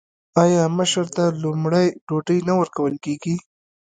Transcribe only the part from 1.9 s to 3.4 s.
ډوډۍ نه ورکول کیږي؟